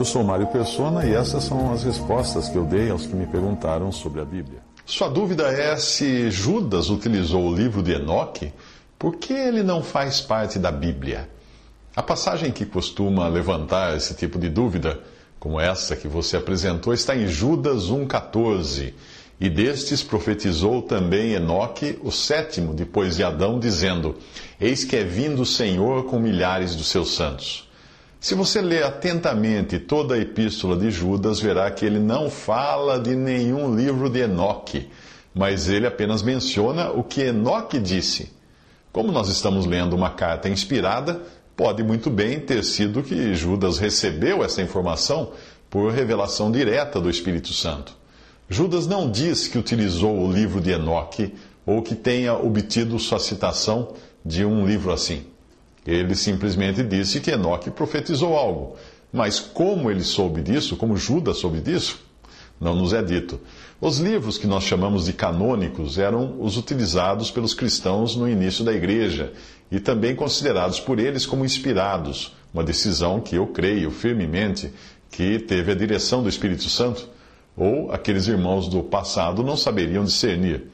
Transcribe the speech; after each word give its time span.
Eu 0.00 0.04
sou 0.06 0.24
Mário 0.24 0.46
Persona 0.46 1.04
e 1.04 1.12
essas 1.12 1.44
são 1.44 1.74
as 1.74 1.84
respostas 1.84 2.48
que 2.48 2.56
eu 2.56 2.64
dei 2.64 2.88
aos 2.88 3.04
que 3.04 3.14
me 3.14 3.26
perguntaram 3.26 3.92
sobre 3.92 4.22
a 4.22 4.24
Bíblia. 4.24 4.60
Sua 4.86 5.10
dúvida 5.10 5.48
é 5.48 5.76
se 5.76 6.30
Judas 6.30 6.88
utilizou 6.88 7.46
o 7.46 7.54
livro 7.54 7.82
de 7.82 7.92
Enoque, 7.92 8.50
por 8.98 9.16
que 9.16 9.34
ele 9.34 9.62
não 9.62 9.82
faz 9.82 10.18
parte 10.18 10.58
da 10.58 10.72
Bíblia? 10.72 11.28
A 11.94 12.02
passagem 12.02 12.50
que 12.50 12.64
costuma 12.64 13.28
levantar 13.28 13.94
esse 13.94 14.14
tipo 14.14 14.38
de 14.38 14.48
dúvida, 14.48 14.98
como 15.38 15.60
essa 15.60 15.94
que 15.94 16.08
você 16.08 16.38
apresentou, 16.38 16.94
está 16.94 17.14
em 17.14 17.26
Judas 17.26 17.90
1,14. 17.90 18.94
E 19.38 19.50
destes 19.50 20.02
profetizou 20.02 20.80
também 20.80 21.34
Enoque, 21.34 21.98
o 22.02 22.10
sétimo 22.10 22.72
depois 22.72 23.16
de 23.16 23.22
Adão, 23.22 23.60
dizendo: 23.60 24.16
Eis 24.58 24.82
que 24.82 24.96
é 24.96 25.04
vindo 25.04 25.42
o 25.42 25.46
Senhor 25.46 26.04
com 26.04 26.18
milhares 26.18 26.74
dos 26.74 26.88
seus 26.88 27.14
santos. 27.14 27.68
Se 28.20 28.34
você 28.34 28.60
ler 28.60 28.84
atentamente 28.84 29.78
toda 29.78 30.14
a 30.14 30.18
epístola 30.18 30.76
de 30.76 30.90
Judas, 30.90 31.40
verá 31.40 31.70
que 31.70 31.86
ele 31.86 31.98
não 31.98 32.28
fala 32.28 33.00
de 33.00 33.16
nenhum 33.16 33.74
livro 33.74 34.10
de 34.10 34.20
Enoque, 34.20 34.90
mas 35.34 35.70
ele 35.70 35.86
apenas 35.86 36.22
menciona 36.22 36.90
o 36.90 37.02
que 37.02 37.22
Enoque 37.22 37.78
disse. 37.78 38.30
Como 38.92 39.10
nós 39.10 39.30
estamos 39.30 39.64
lendo 39.64 39.96
uma 39.96 40.10
carta 40.10 40.50
inspirada, 40.50 41.22
pode 41.56 41.82
muito 41.82 42.10
bem 42.10 42.38
ter 42.38 42.62
sido 42.62 43.02
que 43.02 43.34
Judas 43.34 43.78
recebeu 43.78 44.44
essa 44.44 44.60
informação 44.60 45.32
por 45.70 45.90
revelação 45.90 46.52
direta 46.52 47.00
do 47.00 47.08
Espírito 47.08 47.54
Santo. 47.54 47.96
Judas 48.50 48.86
não 48.86 49.10
diz 49.10 49.48
que 49.48 49.56
utilizou 49.56 50.18
o 50.20 50.30
livro 50.30 50.60
de 50.60 50.72
Enoque 50.72 51.34
ou 51.64 51.80
que 51.80 51.94
tenha 51.94 52.34
obtido 52.34 52.98
sua 52.98 53.18
citação 53.18 53.94
de 54.22 54.44
um 54.44 54.66
livro 54.66 54.92
assim. 54.92 55.24
Ele 55.86 56.14
simplesmente 56.14 56.82
disse 56.82 57.20
que 57.20 57.30
Enoque 57.30 57.70
profetizou 57.70 58.36
algo. 58.36 58.76
Mas 59.12 59.40
como 59.40 59.90
ele 59.90 60.04
soube 60.04 60.42
disso, 60.42 60.76
como 60.76 60.96
Judas 60.96 61.38
soube 61.38 61.60
disso, 61.60 62.00
não 62.60 62.76
nos 62.76 62.92
é 62.92 63.02
dito. 63.02 63.40
Os 63.80 63.98
livros 63.98 64.36
que 64.36 64.46
nós 64.46 64.64
chamamos 64.64 65.06
de 65.06 65.14
canônicos 65.14 65.98
eram 65.98 66.36
os 66.40 66.58
utilizados 66.58 67.30
pelos 67.30 67.54
cristãos 67.54 68.14
no 68.14 68.28
início 68.28 68.62
da 68.62 68.72
igreja 68.72 69.32
e 69.70 69.80
também 69.80 70.14
considerados 70.14 70.78
por 70.78 70.98
eles 70.98 71.24
como 71.24 71.44
inspirados, 71.44 72.36
uma 72.52 72.62
decisão 72.62 73.20
que 73.20 73.36
eu 73.36 73.46
creio 73.46 73.90
firmemente 73.90 74.70
que 75.10 75.38
teve 75.38 75.72
a 75.72 75.74
direção 75.74 76.22
do 76.22 76.28
Espírito 76.28 76.68
Santo, 76.68 77.08
ou 77.56 77.90
aqueles 77.90 78.28
irmãos 78.28 78.68
do 78.68 78.82
passado 78.82 79.42
não 79.42 79.56
saberiam 79.56 80.04
discernir. 80.04 80.64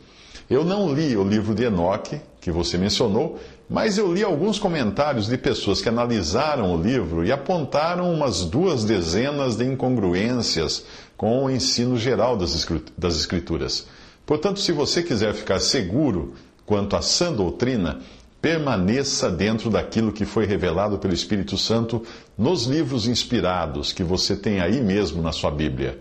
Eu 0.48 0.64
não 0.64 0.92
li 0.92 1.16
o 1.16 1.24
livro 1.24 1.54
de 1.54 1.64
Enoque, 1.64 2.20
que 2.40 2.50
você 2.50 2.76
mencionou, 2.76 3.38
mas 3.68 3.98
eu 3.98 4.12
li 4.12 4.22
alguns 4.22 4.58
comentários 4.58 5.26
de 5.26 5.36
pessoas 5.36 5.82
que 5.82 5.88
analisaram 5.88 6.72
o 6.72 6.80
livro 6.80 7.24
e 7.24 7.32
apontaram 7.32 8.12
umas 8.12 8.44
duas 8.44 8.84
dezenas 8.84 9.56
de 9.56 9.64
incongruências 9.64 10.84
com 11.16 11.44
o 11.44 11.50
ensino 11.50 11.98
geral 11.98 12.36
das 12.36 13.16
Escrituras. 13.16 13.86
Portanto, 14.24 14.60
se 14.60 14.70
você 14.70 15.02
quiser 15.02 15.34
ficar 15.34 15.58
seguro 15.60 16.34
quanto 16.64 16.94
à 16.94 17.02
sã 17.02 17.32
doutrina, 17.32 18.00
permaneça 18.40 19.30
dentro 19.30 19.68
daquilo 19.68 20.12
que 20.12 20.24
foi 20.24 20.46
revelado 20.46 20.98
pelo 20.98 21.14
Espírito 21.14 21.58
Santo 21.58 22.02
nos 22.38 22.66
livros 22.66 23.08
inspirados 23.08 23.92
que 23.92 24.04
você 24.04 24.36
tem 24.36 24.60
aí 24.60 24.80
mesmo 24.80 25.22
na 25.22 25.32
sua 25.32 25.50
Bíblia. 25.50 25.98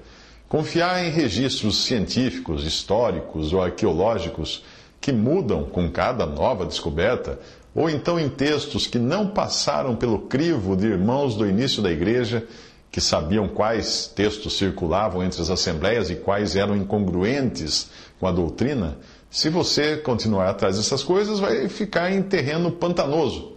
Confiar 0.47 1.03
em 1.03 1.09
registros 1.09 1.85
científicos, 1.85 2.63
históricos 2.63 3.51
ou 3.51 3.63
arqueológicos 3.63 4.63
que 5.05 5.11
mudam 5.11 5.65
com 5.65 5.87
cada 5.87 6.25
nova 6.25 6.65
descoberta, 6.65 7.37
ou 7.75 7.87
então 7.87 8.19
em 8.19 8.27
textos 8.27 8.87
que 8.87 8.97
não 8.97 9.27
passaram 9.27 9.95
pelo 9.95 10.21
crivo 10.21 10.75
de 10.75 10.87
irmãos 10.87 11.35
do 11.35 11.47
início 11.47 11.79
da 11.79 11.91
igreja, 11.91 12.43
que 12.89 12.99
sabiam 12.99 13.47
quais 13.47 14.07
textos 14.07 14.57
circulavam 14.57 15.23
entre 15.23 15.39
as 15.39 15.51
assembleias 15.51 16.09
e 16.09 16.15
quais 16.15 16.55
eram 16.55 16.75
incongruentes 16.75 17.91
com 18.19 18.25
a 18.25 18.31
doutrina, 18.31 18.97
se 19.29 19.47
você 19.47 19.95
continuar 19.95 20.49
atrás 20.49 20.75
dessas 20.75 21.03
coisas, 21.03 21.37
vai 21.37 21.69
ficar 21.69 22.11
em 22.11 22.23
terreno 22.23 22.71
pantanoso, 22.71 23.51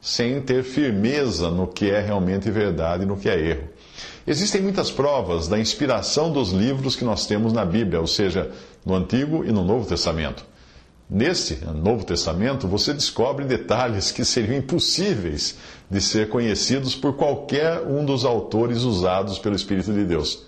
sem 0.00 0.40
ter 0.40 0.62
firmeza 0.62 1.50
no 1.50 1.66
que 1.66 1.90
é 1.90 2.00
realmente 2.00 2.48
verdade 2.48 3.02
e 3.02 3.06
no 3.06 3.16
que 3.16 3.28
é 3.28 3.40
erro. 3.40 3.68
Existem 4.24 4.62
muitas 4.62 4.88
provas 4.88 5.48
da 5.48 5.58
inspiração 5.58 6.30
dos 6.30 6.52
livros 6.52 6.94
que 6.94 7.04
nós 7.04 7.26
temos 7.26 7.52
na 7.52 7.64
Bíblia, 7.64 8.00
ou 8.00 8.06
seja, 8.06 8.52
no 8.86 8.94
Antigo 8.94 9.44
e 9.44 9.50
no 9.50 9.64
Novo 9.64 9.84
Testamento. 9.84 10.51
Neste 11.08 11.64
Novo 11.64 12.04
Testamento, 12.04 12.66
você 12.66 12.94
descobre 12.94 13.44
detalhes 13.44 14.10
que 14.10 14.24
seriam 14.24 14.56
impossíveis 14.56 15.58
de 15.90 16.00
ser 16.00 16.28
conhecidos 16.28 16.94
por 16.94 17.16
qualquer 17.16 17.82
um 17.82 18.04
dos 18.04 18.24
autores 18.24 18.82
usados 18.82 19.38
pelo 19.38 19.54
Espírito 19.54 19.92
de 19.92 20.04
Deus, 20.04 20.44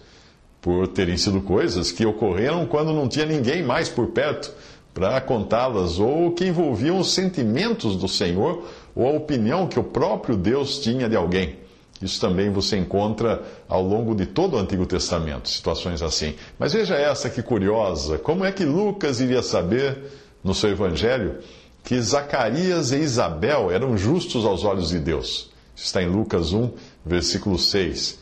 por 0.63 0.89
terem 0.89 1.19
sido 1.19 1.43
coisas 1.43 1.93
que 1.93 2.07
ocorreram 2.07 2.65
quando 2.67 2.95
não 2.95 3.09
tinha 3.09 3.27
ninguém 3.27 3.63
mais 3.63 3.89
por 3.89 4.09
perto 4.09 4.51
para 4.95 5.21
contá-las, 5.21 5.99
ou 5.99 6.31
que 6.31 6.47
envolviam 6.47 6.99
os 6.99 7.13
sentimentos 7.13 7.97
do 7.97 8.09
Senhor 8.09 8.65
ou 8.95 9.09
a 9.09 9.13
opinião 9.13 9.67
que 9.67 9.79
o 9.79 9.85
próprio 9.85 10.37
Deus 10.37 10.79
tinha 10.79 11.09
de 11.09 11.17
alguém. 11.17 11.59
Isso 12.01 12.21
também 12.21 12.51
você 12.51 12.77
encontra 12.77 13.43
ao 13.69 13.83
longo 13.83 14.15
de 14.15 14.27
todo 14.27 14.55
o 14.55 14.59
Antigo 14.59 14.87
Testamento, 14.87 15.49
situações 15.49 16.01
assim. 16.03 16.35
Mas 16.59 16.73
veja 16.73 16.95
essa 16.95 17.29
que 17.29 17.43
curiosa: 17.43 18.19
como 18.19 18.45
é 18.45 18.53
que 18.53 18.65
Lucas 18.65 19.21
iria 19.21 19.43
saber 19.43 20.05
no 20.45 20.55
seu 20.55 20.71
evangelho 20.71 21.39
que 21.83 22.01
Zacarias 22.01 22.93
e 22.93 22.99
Isabel 22.99 23.71
eram 23.71 23.97
justos 23.97 24.45
aos 24.45 24.65
olhos 24.65 24.91
de 24.91 24.99
Deus. 24.99 25.51
Está 25.77 26.03
em 26.03 26.09
Lucas 26.09 26.53
1, 26.53 26.71
versículo 27.05 27.59
6. 27.59 28.19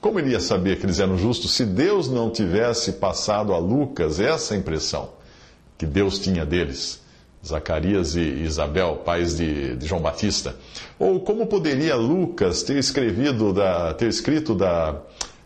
Como 0.00 0.18
ele 0.18 0.30
ia 0.30 0.40
saber 0.40 0.78
que 0.78 0.86
eles 0.86 1.00
eram 1.00 1.16
justos 1.16 1.52
se 1.52 1.64
Deus 1.64 2.08
não 2.08 2.30
tivesse 2.30 2.92
passado 2.92 3.54
a 3.54 3.58
Lucas 3.58 4.20
essa 4.20 4.54
impressão 4.54 5.10
que 5.78 5.86
Deus 5.86 6.18
tinha 6.18 6.44
deles? 6.44 7.00
Zacarias 7.44 8.16
e 8.16 8.20
Isabel, 8.20 9.02
pais 9.04 9.36
de, 9.36 9.76
de 9.76 9.86
João 9.86 10.02
Batista. 10.02 10.56
Ou 10.98 11.20
como 11.20 11.46
poderia 11.46 11.94
Lucas 11.94 12.62
ter 12.62 12.76
escrevido, 12.76 13.52
da, 13.52 13.94
ter 13.94 14.08
escrito 14.08 14.54
da, 14.54 15.00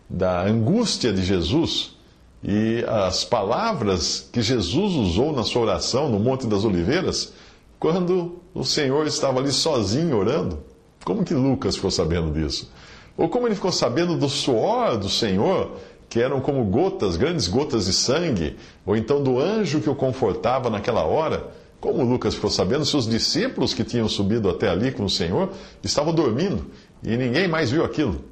da 0.09 0.41
angústia 0.41 1.13
de 1.13 1.23
Jesus 1.23 1.95
e 2.43 2.83
as 2.87 3.23
palavras 3.23 4.27
que 4.31 4.41
Jesus 4.41 4.95
usou 4.95 5.31
na 5.31 5.43
sua 5.43 5.61
oração 5.61 6.09
no 6.09 6.19
Monte 6.19 6.47
das 6.47 6.65
Oliveiras, 6.65 7.33
quando 7.79 8.39
o 8.53 8.63
Senhor 8.63 9.05
estava 9.05 9.39
ali 9.39 9.51
sozinho 9.51 10.17
orando. 10.17 10.59
Como 11.03 11.23
que 11.23 11.33
Lucas 11.33 11.75
ficou 11.75 11.91
sabendo 11.91 12.31
disso? 12.31 12.71
Ou 13.17 13.29
como 13.29 13.47
ele 13.47 13.55
ficou 13.55 13.71
sabendo 13.71 14.17
do 14.17 14.29
suor 14.29 14.97
do 14.97 15.09
Senhor, 15.09 15.71
que 16.09 16.19
eram 16.19 16.41
como 16.41 16.63
gotas, 16.65 17.15
grandes 17.15 17.47
gotas 17.47 17.85
de 17.85 17.93
sangue, 17.93 18.57
ou 18.85 18.95
então 18.95 19.21
do 19.21 19.39
anjo 19.39 19.79
que 19.79 19.89
o 19.89 19.95
confortava 19.95 20.69
naquela 20.69 21.03
hora? 21.03 21.51
Como 21.79 22.03
Lucas 22.03 22.35
ficou 22.35 22.49
sabendo 22.49 22.85
se 22.85 22.95
os 22.95 23.07
discípulos 23.07 23.73
que 23.73 23.83
tinham 23.83 24.07
subido 24.07 24.49
até 24.49 24.69
ali 24.69 24.91
com 24.91 25.03
o 25.03 25.09
Senhor 25.09 25.51
estavam 25.83 26.13
dormindo 26.13 26.67
e 27.03 27.17
ninguém 27.17 27.47
mais 27.47 27.71
viu 27.71 27.83
aquilo? 27.83 28.30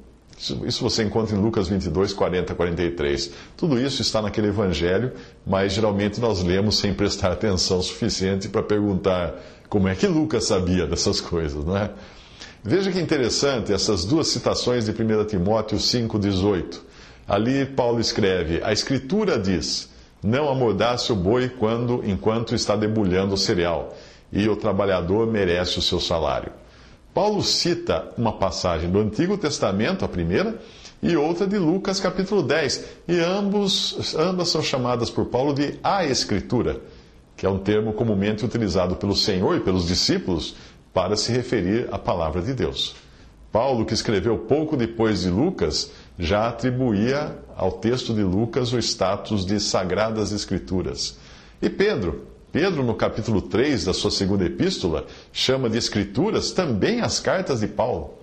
Isso 0.64 0.82
você 0.82 1.04
encontra 1.04 1.36
em 1.36 1.38
Lucas 1.38 1.68
22, 1.68 2.14
40, 2.14 2.54
43. 2.54 3.30
Tudo 3.58 3.78
isso 3.78 4.00
está 4.00 4.22
naquele 4.22 4.48
evangelho, 4.48 5.12
mas 5.46 5.74
geralmente 5.74 6.18
nós 6.18 6.42
lemos 6.42 6.78
sem 6.78 6.94
prestar 6.94 7.32
atenção 7.32 7.82
suficiente 7.82 8.48
para 8.48 8.62
perguntar 8.62 9.34
como 9.68 9.86
é 9.86 9.94
que 9.94 10.06
Lucas 10.06 10.44
sabia 10.44 10.86
dessas 10.86 11.20
coisas, 11.20 11.62
não 11.62 11.76
é? 11.76 11.90
Veja 12.64 12.90
que 12.90 12.98
interessante 12.98 13.72
essas 13.72 14.04
duas 14.04 14.28
citações 14.28 14.86
de 14.86 14.92
1 14.92 15.24
Timóteo 15.26 15.76
5,18. 15.76 16.80
Ali 17.28 17.66
Paulo 17.66 18.00
escreve: 18.00 18.62
A 18.64 18.72
Escritura 18.72 19.38
diz: 19.38 19.90
Não 20.22 20.48
amordace 20.48 21.12
o 21.12 21.16
boi 21.16 21.50
quando, 21.50 22.02
enquanto 22.04 22.54
está 22.54 22.74
debulhando 22.74 23.34
o 23.34 23.38
cereal, 23.38 23.94
e 24.32 24.48
o 24.48 24.56
trabalhador 24.56 25.26
merece 25.26 25.78
o 25.78 25.82
seu 25.82 26.00
salário. 26.00 26.52
Paulo 27.12 27.42
cita 27.42 28.08
uma 28.16 28.32
passagem 28.32 28.88
do 28.88 29.00
Antigo 29.00 29.36
Testamento, 29.36 30.04
a 30.04 30.08
primeira, 30.08 30.60
e 31.02 31.16
outra 31.16 31.46
de 31.46 31.58
Lucas 31.58 31.98
capítulo 31.98 32.42
10. 32.42 32.84
E 33.08 33.18
ambos, 33.18 34.14
ambas 34.14 34.48
são 34.48 34.62
chamadas 34.62 35.10
por 35.10 35.26
Paulo 35.26 35.52
de 35.52 35.78
a 35.82 36.04
Escritura, 36.04 36.80
que 37.36 37.44
é 37.44 37.48
um 37.48 37.58
termo 37.58 37.92
comumente 37.92 38.44
utilizado 38.44 38.94
pelo 38.96 39.16
Senhor 39.16 39.56
e 39.56 39.60
pelos 39.60 39.88
discípulos 39.88 40.54
para 40.92 41.16
se 41.16 41.32
referir 41.32 41.88
à 41.90 41.98
palavra 41.98 42.42
de 42.42 42.52
Deus. 42.52 42.94
Paulo, 43.50 43.84
que 43.84 43.94
escreveu 43.94 44.38
pouco 44.38 44.76
depois 44.76 45.22
de 45.22 45.30
Lucas, 45.30 45.90
já 46.16 46.48
atribuía 46.48 47.36
ao 47.56 47.72
texto 47.72 48.14
de 48.14 48.22
Lucas 48.22 48.72
o 48.72 48.78
status 48.78 49.44
de 49.44 49.58
sagradas 49.58 50.30
escrituras. 50.30 51.18
E 51.60 51.68
Pedro, 51.68 52.26
Pedro, 52.52 52.82
no 52.82 52.94
capítulo 52.94 53.42
3 53.42 53.84
da 53.84 53.92
sua 53.92 54.10
segunda 54.10 54.44
epístola, 54.44 55.06
chama 55.32 55.70
de 55.70 55.78
escrituras 55.78 56.50
também 56.50 57.00
as 57.00 57.20
cartas 57.20 57.60
de 57.60 57.68
Paulo. 57.68 58.14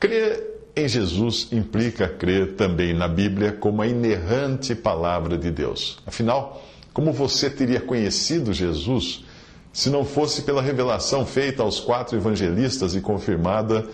Crer 0.00 0.56
em 0.74 0.88
Jesus 0.88 1.48
implica 1.52 2.06
crer 2.06 2.54
também 2.54 2.92
na 2.92 3.08
Bíblia 3.08 3.52
como 3.52 3.80
a 3.80 3.86
inerrante 3.86 4.74
palavra 4.74 5.38
de 5.38 5.50
Deus. 5.50 5.98
Afinal, 6.04 6.62
como 6.92 7.12
você 7.12 7.48
teria 7.48 7.80
conhecido 7.80 8.52
Jesus 8.52 9.24
se 9.72 9.88
não 9.90 10.04
fosse 10.04 10.42
pela 10.42 10.60
revelação 10.60 11.24
feita 11.24 11.62
aos 11.62 11.78
quatro 11.78 12.16
evangelistas 12.16 12.94
e 12.94 13.00
confirmada 13.00 13.86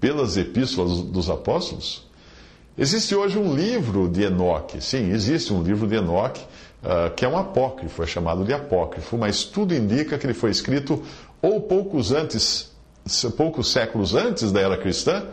pelas 0.00 0.36
epístolas 0.36 1.00
dos 1.00 1.30
apóstolos? 1.30 2.04
Existe 2.76 3.14
hoje 3.14 3.38
um 3.38 3.54
livro 3.54 4.06
de 4.06 4.24
Enoque, 4.24 4.82
sim, 4.82 5.10
existe 5.10 5.54
um 5.54 5.62
livro 5.62 5.86
de 5.86 5.94
Enoque, 5.94 6.42
uh, 6.86 7.12
que 7.14 7.24
é 7.24 7.28
um 7.28 7.36
apócrifo, 7.36 8.02
é 8.02 8.06
chamado 8.06 8.44
de 8.44 8.52
apócrifo, 8.52 9.18
mas 9.18 9.42
tudo 9.42 9.74
indica 9.74 10.16
que 10.16 10.24
ele 10.24 10.34
foi 10.34 10.50
escrito 10.50 11.02
ou 11.42 11.60
poucos 11.60 12.12
antes, 12.12 12.70
poucos 13.36 13.72
séculos 13.72 14.14
antes 14.14 14.52
da 14.52 14.60
era 14.60 14.76
cristã, 14.76 15.24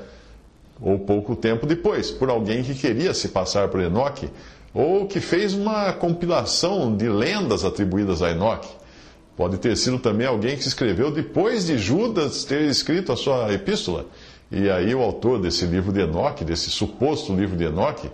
ou 0.82 1.00
pouco 1.00 1.36
tempo 1.36 1.66
depois, 1.66 2.10
por 2.12 2.30
alguém 2.30 2.64
que 2.64 2.74
queria 2.74 3.14
se 3.14 3.30
passar 3.30 3.70
por 3.70 3.80
Enoque, 3.80 4.30
ou 4.74 5.06
que 5.06 5.20
fez 5.20 5.54
uma 5.54 5.94
compilação 5.94 6.96
de 6.96 7.08
lendas 7.08 7.64
atribuídas 7.64 8.22
a 8.22 8.32
Enoque. 8.32 8.70
Pode 9.38 9.58
ter 9.58 9.78
sido 9.78 10.00
também 10.00 10.28
alguém 10.28 10.58
que 10.58 10.68
escreveu 10.68 11.12
depois 11.12 11.66
de 11.66 11.78
Judas 11.78 12.44
ter 12.44 12.64
escrito 12.64 13.12
a 13.12 13.16
sua 13.16 13.54
epístola. 13.54 14.06
E 14.52 14.70
aí 14.70 14.94
o 14.94 15.02
autor 15.02 15.40
desse 15.42 15.66
livro 15.66 15.92
de 15.92 16.02
Enoque, 16.02 16.44
desse 16.44 16.70
suposto 16.70 17.34
livro 17.36 17.56
de 17.56 17.64
Enoque, 17.64 18.10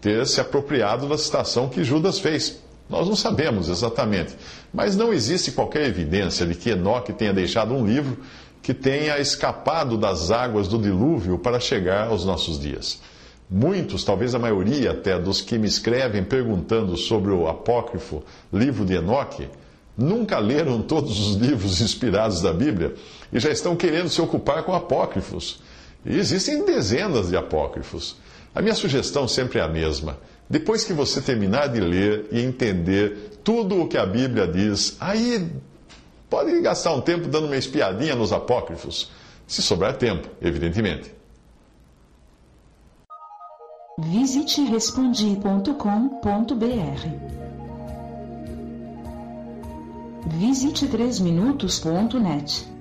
ter 0.00 0.26
se 0.26 0.40
apropriado 0.40 1.08
da 1.08 1.18
citação 1.18 1.68
que 1.68 1.84
Judas 1.84 2.18
fez. 2.18 2.63
Nós 2.88 3.08
não 3.08 3.16
sabemos 3.16 3.68
exatamente, 3.68 4.36
mas 4.72 4.96
não 4.96 5.12
existe 5.12 5.52
qualquer 5.52 5.86
evidência 5.86 6.46
de 6.46 6.54
que 6.54 6.70
Enoque 6.70 7.12
tenha 7.12 7.32
deixado 7.32 7.74
um 7.74 7.86
livro 7.86 8.18
que 8.62 8.74
tenha 8.74 9.18
escapado 9.18 9.96
das 9.96 10.30
águas 10.30 10.68
do 10.68 10.78
dilúvio 10.78 11.38
para 11.38 11.60
chegar 11.60 12.08
aos 12.08 12.24
nossos 12.24 12.58
dias. 12.58 13.00
Muitos, 13.48 14.04
talvez 14.04 14.34
a 14.34 14.38
maioria 14.38 14.92
até, 14.92 15.18
dos 15.18 15.40
que 15.40 15.58
me 15.58 15.68
escrevem 15.68 16.24
perguntando 16.24 16.96
sobre 16.96 17.30
o 17.30 17.46
apócrifo 17.46 18.22
livro 18.52 18.84
de 18.84 18.94
Enoque, 18.94 19.48
nunca 19.96 20.38
leram 20.38 20.80
todos 20.80 21.20
os 21.20 21.36
livros 21.36 21.80
inspirados 21.80 22.40
da 22.40 22.52
Bíblia 22.52 22.94
e 23.32 23.38
já 23.38 23.50
estão 23.50 23.76
querendo 23.76 24.08
se 24.08 24.20
ocupar 24.20 24.62
com 24.62 24.74
apócrifos. 24.74 25.60
E 26.04 26.18
existem 26.18 26.64
dezenas 26.64 27.28
de 27.28 27.36
apócrifos. 27.36 28.16
A 28.54 28.62
minha 28.62 28.74
sugestão 28.74 29.28
sempre 29.28 29.58
é 29.58 29.62
a 29.62 29.68
mesma. 29.68 30.18
Depois 30.48 30.84
que 30.84 30.92
você 30.92 31.20
terminar 31.20 31.68
de 31.68 31.80
ler 31.80 32.26
e 32.30 32.40
entender 32.40 33.38
tudo 33.42 33.80
o 33.80 33.88
que 33.88 33.96
a 33.96 34.04
Bíblia 34.04 34.46
diz, 34.46 34.96
aí 35.00 35.50
Pode 36.34 36.60
gastar 36.60 36.92
um 36.92 37.00
tempo 37.00 37.28
dando 37.28 37.46
uma 37.46 37.56
espiadinha 37.56 38.16
nos 38.16 38.32
apócrifos, 38.32 39.08
se 39.46 39.62
sobrar 39.62 39.96
tempo, 39.96 40.28
evidentemente. 40.42 41.14
Visite 44.00 44.62
respondi.com.br. 44.64 45.74
Visite 50.26 50.88
3minutos.net. 50.88 52.73